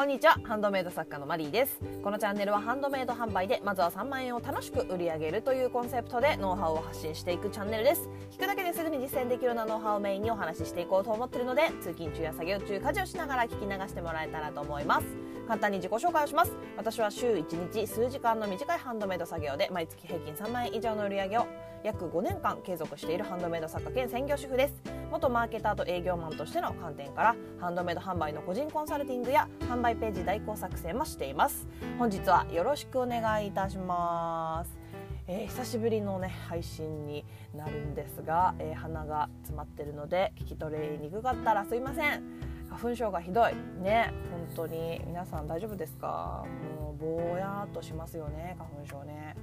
[0.00, 0.40] こんにちは。
[0.44, 1.78] ハンドメイド作家のマリーです。
[2.02, 8.08] このチャンネルはハンドメイド販売でまずは3万円を楽しく売り上げるというコンセプトでノウハウを発信していくチャンネルです。
[8.30, 15.06] 聞くだけですぐに実践できるようなノウハウをメインにお話ししていこうと思っているので通勤中や作業中家事をしながら聞き流してもらえたらと思います。
[15.50, 16.52] 簡単に自己紹介をします。
[16.76, 21.46] 私は週1日数時間の短いハンドメイド作業で毎月平均3万円以上の売り上げを
[21.82, 24.74] 約5年間継続しているハンドメイド作家兼専業主婦です。
[25.10, 31.66] 元マーケターと営業マンとしての観点からハンドメイド販売の個人コンサルティングや販売ページ代行作成もしています。
[31.98, 34.78] 本日はよろしくお願いいたします。
[35.26, 37.24] えー、久しぶりのね配信に
[37.56, 42.49] なるんですが、えー、鼻が詰まってるので聞き取りにくかったらすいません。
[42.80, 43.54] 粉症がひどい。
[43.82, 45.02] ね本当に。
[45.06, 46.44] 皆さん大丈夫ですか？
[46.80, 49.36] もうぼやっとしますよね花粉症ね。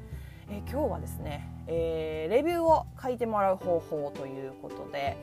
[0.49, 5.17] え、今日はですね、えー、レビューを書いてもらう方法ということで、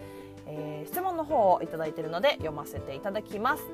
[0.47, 3.65] えー、質問の方をいただいているので読ませていただきます、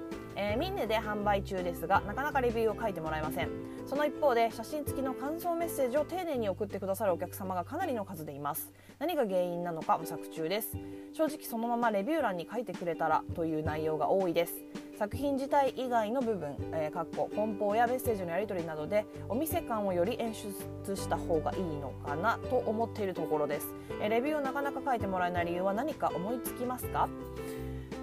[0.43, 3.51] えー、ミンネで販売中ですがなかなかレビューを書いてもらえません。
[3.87, 8.73] その一方で写真付きの感想メッセージを丁寧に送ってくださるお客様がかなりの数でいます。
[8.99, 10.79] 何が原因なのか模索中です。
[11.13, 14.55] 正直そのままレビュー欄に書いてくれたらという内容が多いです。
[14.99, 23.69] 作品自体以外の部分、えー、かっこ梱包やメッセージのやり取りなどでお店感をより演出した方がいいのかなと思っているところです、
[24.03, 27.09] えー、レビューをなかなか書いてもらえない理由は何か思いつきますか？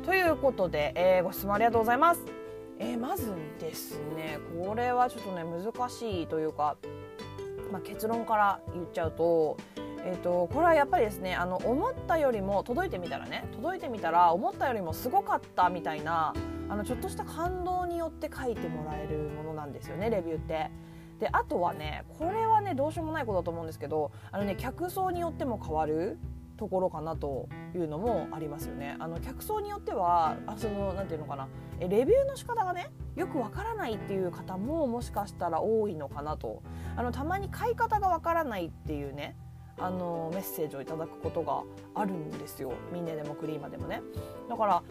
[0.07, 2.21] ということで、えー、ご質問ありがとうございます、
[2.79, 6.77] えー、まずですねこれはちょっとね難しいというか、
[7.73, 9.57] まあ、結論から言っちゃうと
[10.05, 16.33] えーと、これはやっぱりですねあの思ったよりも届いてみたらね届いてみたら思ったよりもすごかったみたいな
[16.69, 20.71] あのちょっとした感動によって書いてもらえるものなんですよねレビューって。
[21.19, 26.19] であとはねこれはねどうしようもないことだと思うんですけどあのね客層によっても変わる
[26.57, 28.97] ところかなというのもありますよね。
[28.99, 31.47] あの客層によってはあそのなんていうのかな。
[31.79, 36.61] レビューの仕方がねよくわからないっていう方ももしかしたら多いのかなと。
[36.95, 39.37] あのたまに買い方がわからないっていうね
[39.79, 41.63] あのメッセージをいただくことが
[41.93, 42.73] あるんですよ。
[42.91, 44.01] ミネでもクリーマでもね。
[44.49, 44.83] だから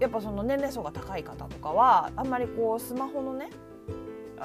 [0.00, 3.48] やっぱその年齢層が高い方とかはあんまりこうスマホのね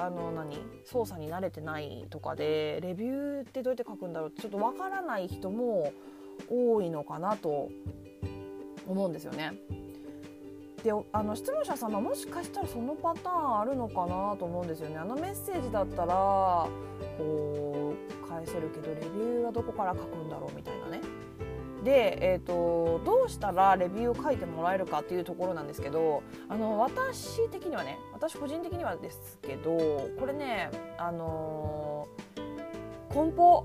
[0.00, 0.56] あの何？
[0.84, 5.92] 操作に慣れてないとかでレビューってどうやって書くんだろうってちょっとわからない人も
[6.48, 7.68] 多いのかなと
[8.88, 9.52] 思うんですよね。
[10.82, 14.96] であの質問者様もしかしたらそのパターンあるのかなと思うんですよね。
[14.96, 16.66] あのメッセージだったら
[17.18, 17.94] こ
[18.24, 21.02] う返せるけどレビューはどこから書くんだろうみたいなね。
[21.84, 29.70] で、えーと、どうしたらレビューを書いてもらえるかっていうところなんですけどあの私的にはね私個人的にはですけど
[30.18, 33.64] これねあのー、梱包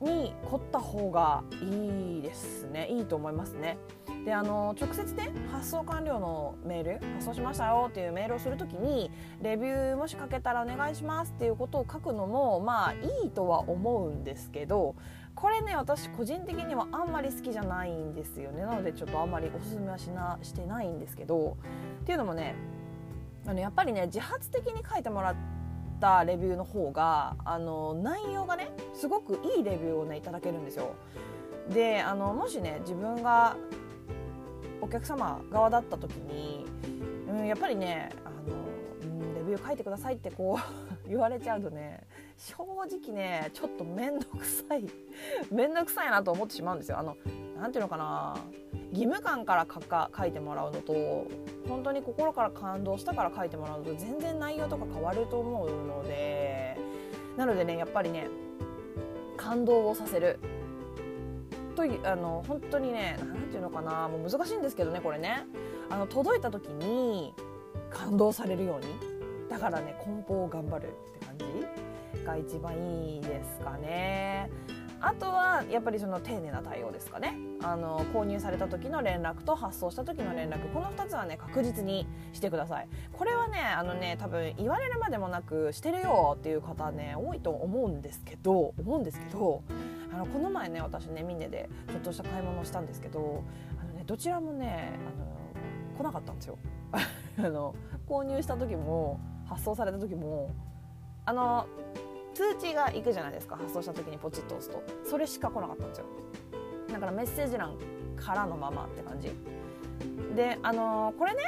[0.00, 3.78] に凝った方がいいですねいいと思いますね。
[4.26, 9.08] であの直接ね発送完了のメール発送しましたよっていうメールをする時に
[9.40, 14.96] レビューもし書けたらお願いしますっていうことを書くのもまあいいとは思うんですけど
[15.36, 21.58] これね私個人的にはあんまり好きじゃないんですよねなのでちょっとあんまりおすすめはしなしてないんですけど
[22.02, 22.54] っていうのもね
[23.46, 25.34] あのやっぱりね自発的に書いてもらっ
[26.00, 30.94] たレビューの方があの内容がねすごくいいレビューをねいただけるんですよ。
[31.70, 33.56] であのもしね自分が
[34.80, 36.64] お客様側だった時に、
[37.28, 40.58] うん、やっぱりねあの、うん、レビュー書いてくださいってこ
[41.04, 42.00] う 言われちゃうとね
[42.36, 44.84] 正直ねちょっと面倒くさい。
[45.50, 46.98] 面倒くさいなと思ってしまうんですよ。
[46.98, 47.16] あの
[47.60, 48.36] なていうのかな。
[48.92, 51.26] 義務感から書か書いてもらうのと
[51.68, 56.76] 本当に心から感動したから書いてもらうのと全然内容とか変わると思うので。
[57.36, 58.28] なのでねやっぱりね
[59.36, 60.38] 感動をさせる。
[61.74, 64.08] とあの本当にね何ていうのかな。
[64.08, 65.46] もう難しいんですけどねこれね。
[65.88, 67.34] あの届いた時に
[67.90, 69.16] 感動されるように。
[69.48, 71.44] だからね梱包を頑張るって感じ。
[72.24, 74.50] が一番いいですかね。
[75.00, 77.36] あとはやっぱりその丁寧な対応ですかね。
[77.62, 80.72] あの購入された時の連絡と発送した時の連絡。
[80.72, 82.88] この2つはね確実にしてください。
[83.12, 89.62] これはねあのね多分言われるまでもなくしてるよっていう方ね多いと思うんですけど思うんですけど
[90.12, 93.44] あのこの前ね私ねみんなでちょっとした買い物をしたんですけど
[93.80, 95.36] あのねどちらもねあの
[95.98, 96.58] 来なかったんですよ。
[97.38, 97.74] あの
[98.08, 100.50] 購入した時も発送された時も
[101.26, 101.66] あの
[102.36, 104.82] 通知が行くじゃないですか発送した時にポチッと押すと。
[105.08, 106.04] それしか来なかったんですよ。
[106.92, 107.78] だからメッセージ欄
[108.14, 109.30] からのままって感じ。
[110.34, 111.40] であのこれね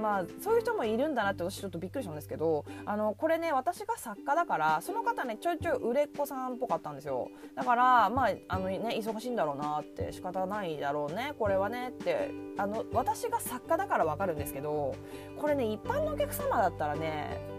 [0.00, 7.28] まあそういう人もいるんだなって私ちょっとびっくりしたんですけどあのこれね私が作家だからその方ねちょいちょい売れっ子さんっぽかったんですよ。
[7.56, 14.94] だからまああのね忙しいんだろうなって仕方ないだろうねこれはねってあの私が作家だからわかるんですけど
[15.36, 17.55] これね一般のお客様だったらね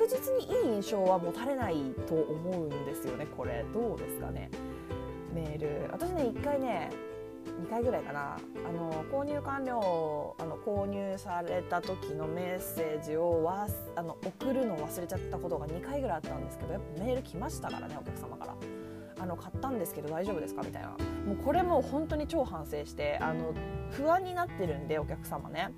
[0.00, 1.76] 確実にいい印象は持たれない
[2.08, 3.26] と思うんですよね。
[3.36, 4.50] これどうですかね。
[5.34, 5.90] メール。
[5.92, 6.88] 私ね1回ね
[7.62, 8.38] 2回ぐらいかな。
[8.66, 18.54] あの購入完了あの購入された時のメッセージをわあの送るのを忘れちゃったことが2回ぐらいあったんですけどやっぱメール来ましたからねお客様から。
[19.18, 20.62] あの買ったんですけど大丈夫ですか？
[20.62, 20.88] みたいな。
[20.88, 23.52] もうこれも本当に超反省してあの
[23.90, 25.74] 不安になってるんでお客様ね。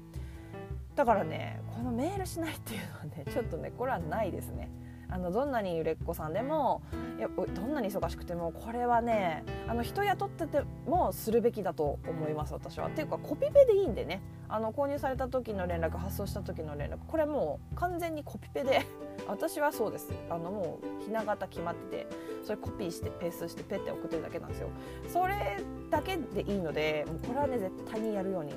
[0.95, 4.71] だからねこのメールしないっていうのはねちょっとねこれはないですね。
[5.09, 6.81] あのどんなに売れっ子さんでも
[7.19, 12.87] いやどんなに忙しくてもこれはねあの人雇っててもするべきだと思います私は。
[12.87, 14.23] っていうかコピペでいいんでね。
[14.49, 16.99] あの購入された時の連絡発送した時の連絡。
[17.07, 18.83] これもう完全にコピペで
[19.29, 20.11] 私はそうです。
[20.31, 22.07] あのもうひな形決まってて
[22.43, 24.69] それコピーしてペーストしてペッて送ってるだけなんですよ。
[25.09, 28.55] それだけでいいのでもうこれはね絶対にやるように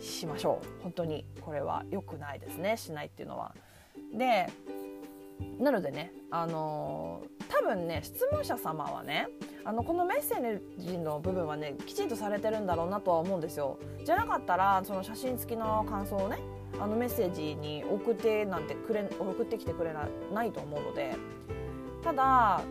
[0.00, 3.54] しましょう本当にこれは良くないですねしないっていうのは。
[4.16, 4.46] で
[5.58, 9.28] なのでね、あのー、多分ね質問者様はね
[9.64, 13.78] あのこのメッセージの部分はねきちんとされてるんだろうなとは思うんですよ。
[14.04, 16.38] じゃなかったらその写真付きの感想をね
[16.80, 19.92] あのメッセージに送ってなんてくれ送ってきてくれ
[20.32, 21.14] ないと思うので
[22.02, 22.62] ただ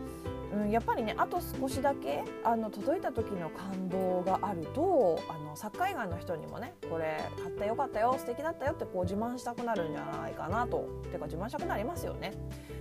[0.58, 12.32] うん、やっぱりねあと少しだけあの届いた時の感動があるとあの作家以外の人にもねこれ買ってよかったよ素敵だったよってこう自慢したくなるんじゃないかなとてか自慢したくなりますよね。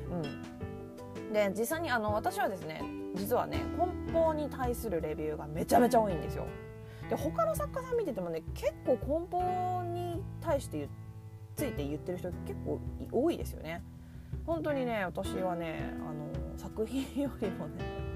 [0.10, 2.82] うん、で実際にあの私はですね
[3.16, 6.48] 実はね梱包に対するレビューがめちゃめちゃ多いんですよ。
[7.10, 10.90] で他の作家さん見ててもね結構梱包に対して
[11.56, 12.80] ついて言ってる人結構
[13.12, 13.84] 多いですよね。
[14.46, 18.08] 本当にね私はねあの作品よりもね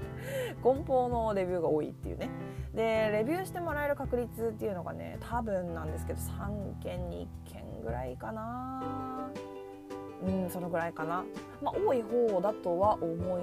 [0.62, 2.28] 梱包のレビューが多いっていうね。
[2.74, 9.30] でレビューしてもらえる確率っていうのがね多分なんですけど3件に1件ぐらいかな。
[10.24, 11.24] うんそのぐらいかな。
[11.62, 13.40] まあ多い方だとは思い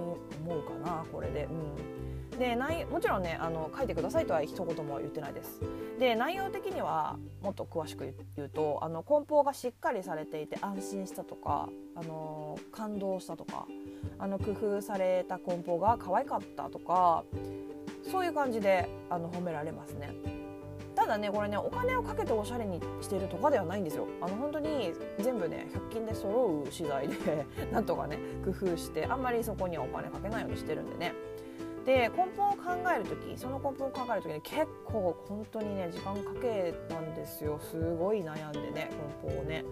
[0.48, 1.46] 思うかなこれで。
[1.46, 1.96] う
[2.36, 2.40] ん。
[2.40, 5.60] で内もちろんねあの書いてくださいとは一言も言ってないです。
[6.00, 13.68] で内容的にはもっと詳しく言うとあの梱包がしっかりされていて安心したとかあの感動したとか
[14.18, 17.24] あの工夫された梱包が可愛かったとか
[18.10, 20.14] そういう感じであの褒められますね。
[20.96, 24.06] ただねこれねお金をかけておしゃれにしてるとかではないんですよ。
[24.22, 27.16] あの本当に全部ね100均で揃う資材で
[27.72, 31.14] なんとかね工夫してあんまりそこにはお金かけないようにしてるんでね。
[31.86, 32.58] で根本を考
[32.94, 37.58] える時その根本を考える時に結構本当にね時間かけたんですよ。
[37.60, 38.90] すごい悩んでね
[39.24, 39.64] 根本をね。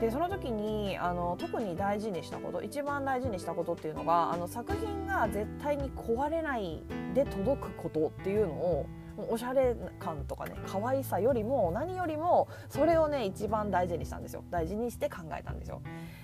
[0.00, 6.82] でその時にあの特に大事にしたこと一番大事にしたことっていうのがあの作品が絶対に壊れない
[7.14, 14.44] で届くことっていうのをおしゃれ感とかね可愛さよりも何よりもそれをね一番大事にしたんですよ。
[14.50, 15.80] 大事にして考えたんですよ。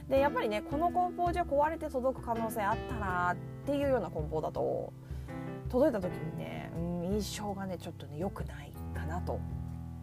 [0.08, 4.92] でやっぱりねこの梱包じゃ壊れて届く可能性あったなっていうような梱包だと
[5.70, 9.40] 届いた時にね、うん、印象がねちょっとね良くないかなと。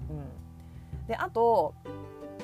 [0.09, 1.75] うん、であと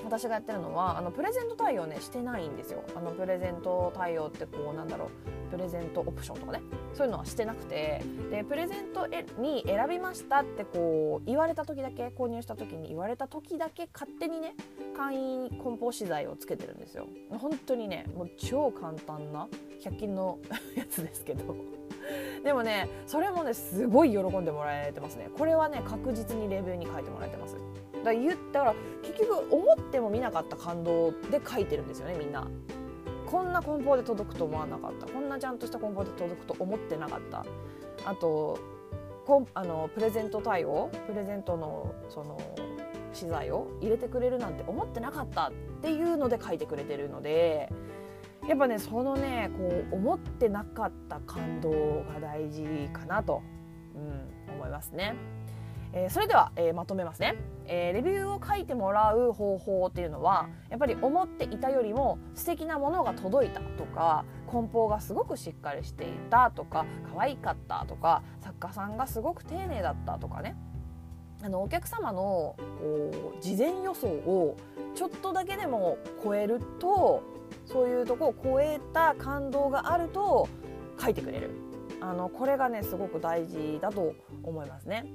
[0.06, 2.84] 私がやってるのはあのプレゼント対応ねしてないんですよ。
[2.96, 6.62] あのプレゼント対応ってこうなんだろうプレゼントオプションとかね。
[6.94, 8.04] そういうのはしてなくて。
[8.30, 9.08] でプレゼント
[9.42, 14.56] に選びましたってこう言われた時だけ購入した時に言われた時だけ勝手にね
[14.96, 17.08] 簡易梱包資材をつけてるんですよ。
[17.32, 19.48] 本当にねもう超簡単な
[19.84, 20.38] 100均の
[20.78, 21.56] やつですけど。
[22.44, 25.30] でもねそれもねすごい喜んでもらえてますね。
[25.36, 27.58] これはね確実にレビューに書いてもらえてます。
[28.06, 32.48] だから言ったら結局思っても見なかった感動で書いてるんですよねみんな。
[33.26, 35.08] こんな梱包で届くと思わなかった。
[35.08, 37.44] こんなちゃんとした梱包で届くと思ってなかった。
[38.06, 38.60] あと
[39.26, 40.92] こんあのプレゼント対応？
[41.08, 42.38] プレゼントのその
[43.12, 47.72] 資材を入れてくれるなんて思ってなかったっていうので書いてくれてるので
[48.48, 53.42] やっぱねそのねこう思ってなかった感動が大事かなと、
[53.96, 55.16] うん、思いますね。
[55.96, 57.36] えー、それでは、えー、まとめますね、
[57.68, 70.56] えー、レビューを書いてもらう方法っていうのはやっぱり思っていたよりも素敵なものが届いたとか梱包がすごくしっかりしていたとか可愛かったとか作家さんがすごく丁寧だったとかね。
[71.44, 72.58] あのお客様のこ
[73.38, 74.58] う事前予想を
[74.96, 77.22] ちょっとだけでも超えると
[77.66, 80.48] そういうとこを超えた感動があると
[81.00, 81.52] 書いてくれる。
[82.02, 85.06] あのこれがねすごく大事だと思いますね。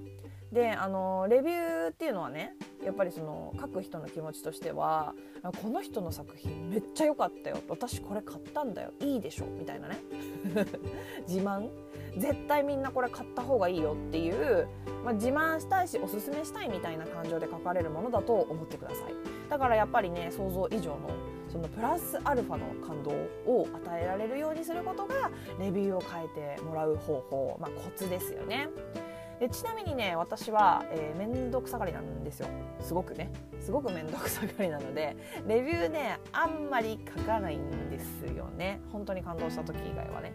[0.53, 2.55] であのレビューっていうのはね
[2.85, 5.15] やっぱりその書く人の気持ちとしては
[5.63, 7.59] この人の作品めっちゃ良かったよ。
[7.69, 8.93] 私これ買ったんだよ。
[9.01, 9.47] いいでしょ。
[9.47, 9.99] みたいなね。
[11.27, 11.69] 自慢。
[12.19, 13.95] 絶対みんなこれ買った方がいいよ。
[13.95, 14.67] っていう、
[15.05, 19.15] まあ、自慢したいしおすすめしたいみたいな感情で書かれるものだと思ってください。
[19.49, 21.11] だからやっぱりね想像以上の
[21.49, 23.11] そのプラスアルファの感動
[23.51, 28.69] を与えられるようにすることがレビューを変えてもらう方法、まあ、コツですよね。
[29.41, 32.49] でちなみにね私は、えー、くさがりなんですよ。
[32.79, 33.31] すごくね。
[33.59, 35.17] すごくめんどくさがりなので
[35.49, 38.81] レビューねあんまり書かないんですよね。
[38.93, 40.35] 本当に感動した時以外はね。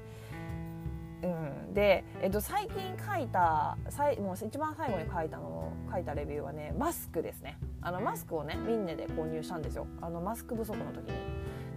[1.24, 1.28] う
[1.70, 7.60] ん、で、えっと、最近書いたさいもう一番最後に書いたの書いたレビューはねマスクですね。
[7.82, 9.86] あのマスクをねミンネで購入したんですよ。
[10.02, 11.14] あのマスク不足の時に。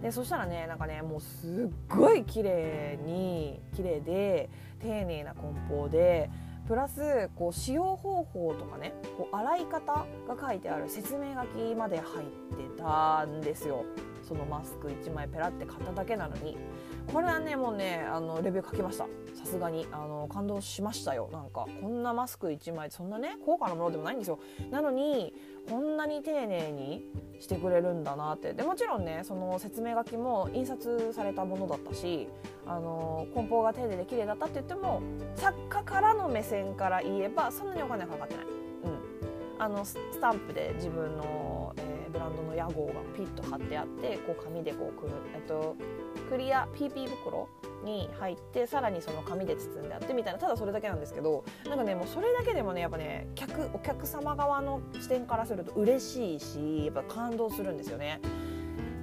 [0.01, 6.31] でそしたらねなんかねもうすっごい綺麗に綺麗で丁寧な梱包で
[6.69, 12.27] プラスこう使用方法とかねこう洗い方が書いてある説明書きまで入っ
[12.75, 13.85] てたんですよ。
[14.21, 16.57] そのマスク1枚ペラって買っただけなのに。
[17.11, 19.05] これはねもうねあのレビュー書きました。
[19.33, 19.87] さすがに。
[19.91, 21.29] あの感動しましたよ。
[21.31, 24.39] なんかこんなマスク1枚そんなね高価なものでもないんですよ。
[24.69, 25.33] なのに
[25.69, 27.05] こんなに丁寧に
[27.39, 28.53] してくれるんだなって。
[28.53, 32.27] でもちろんねその説明書きも印刷されたものだったし
[32.65, 35.01] あの梱包が丁寧で綺麗だったって言っても
[35.35, 41.23] 作家からの目線から言えばそんなにお金はかかってない、うん、あのスタンプで自分、の
[42.59, 45.75] 屋号がピッと貼ってあってこう紙でこうくる、えっと、
[46.29, 47.47] クリア PP 袋
[47.83, 58.19] に入ってさらにその紙で包んであってみたいなただそれだけなんですけどなんかねもうそれだけでもねやっぱね客お客様側の視点からすると嬉しいしやっぱ感動するんですよね。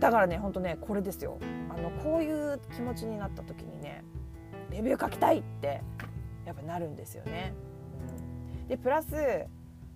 [0.01, 1.39] だからねほんとねこれですよ。
[1.71, 4.05] あのこういう気持ちになった時にね
[4.71, 5.81] レビュー書きたいって
[6.45, 7.55] やっぱなるんですよね。
[8.69, 9.47] でプラス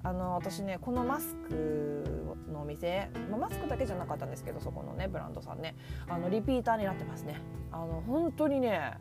[0.03, 2.05] あの私ねこのマスク
[2.51, 5.77] のお店、まあ、マスクだけじゃなかったんですけどそこのねブランドさんね
[6.09, 7.41] あのリピーターになってますね。
[7.71, 8.95] あの本当にね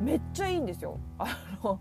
[0.00, 0.98] めっちゃいいんですよ。
[1.18, 1.26] あ
[1.62, 1.80] の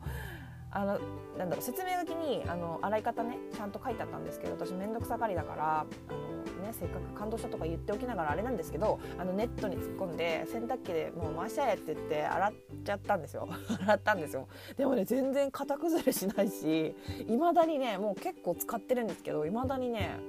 [0.72, 1.00] あの
[1.38, 6.14] なんだろう説明書きにあの洗い方ねちゃんと書いてあったんですけど私面倒くさがりだからあ
[6.62, 12.54] の、ね、せっかく感動したとか言っておきながらあれなんですけどあのネットに突っ込んで洗濯機でもう回しちゃえって言って洗っ
[12.86, 13.50] ちゃったんですよ。
[13.84, 14.48] 洗ったんですよ。
[14.78, 16.96] でもね全然型崩れしないし
[17.28, 20.20] いまだにねもう結構使ってるんですけどいまだにね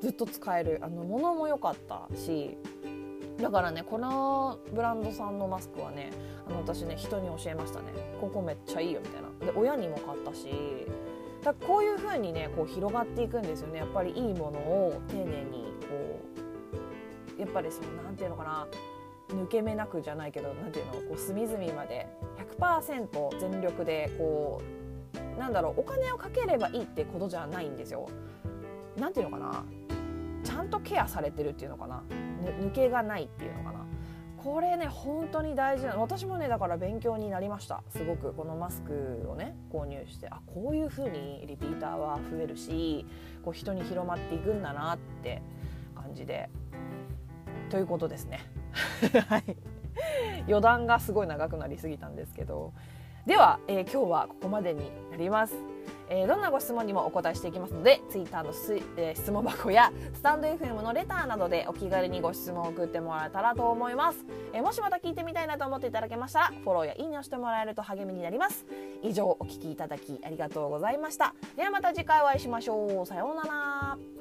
[0.00, 2.56] ずっと使えるあの物も良かったし
[3.40, 6.10] だからねこのブランドさんのマスクはね
[6.46, 7.86] あの私ね人に教えましたね。
[8.20, 9.52] ここめっちゃいいよみたいな。
[9.52, 10.48] で親にも買ったし。
[11.42, 13.78] だこういう風にねこう広がっていくんですよね。
[13.78, 16.20] やっぱりいいものを丁寧にこ
[17.38, 18.66] うやっぱりその何て言うのかな。
[19.28, 22.08] 抜け目なくじゃないけど何て言うのこう隅々まで
[22.58, 24.62] 100%全力でこ
[25.36, 28.08] うなんだろうお金をかければいいってことじゃないんですよ。
[28.96, 29.64] なんていうのかな。
[30.44, 32.02] ちゃんとケアされてるっていうのかな？
[32.60, 33.84] 抜けがないっていうのかな？
[34.36, 37.82] これね本当に大事な私もねだから勉強になりました。
[37.90, 38.32] すごく。
[38.32, 43.04] このマスクをね購入してあこういう風にリピーターは増えるし
[43.44, 45.42] こう人に広まっていくんだなって
[45.94, 46.48] 感じで。
[47.70, 48.40] ということですね。
[49.28, 49.56] はい。
[50.46, 52.72] 余談がすごい長くなりすぎたんですけど。
[53.26, 55.54] では、えー、今日はここまでになります。
[56.10, 68.66] えー、どんなご質問にもお答えしていきますので Twitter のす、えー、質問箱やスタンド FM のレターなどでお気軽にご質問を送ってもらえたらと思います、えー、もしまた聞いてみたいなと思っていただけましたらフォローやいいねをしてもらえると励みになります。
[69.02, 71.34] 以上お聞きいただきありがとうございました。
[71.56, 73.06] ではまた次回お会いしましょう。
[73.06, 74.17] さようなら。